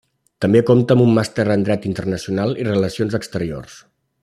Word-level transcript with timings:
També 0.45 0.61
compta 0.69 0.95
amb 0.95 1.03
un 1.03 1.11
màster 1.17 1.45
en 1.57 1.67
Dret 1.67 1.85
Internacional 1.91 2.57
i 2.65 2.67
Relacions 2.71 3.19
Exteriors. 3.21 3.79